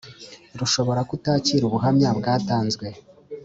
[0.59, 2.85] Rushobora kutakira ubuhamya bwatanzwe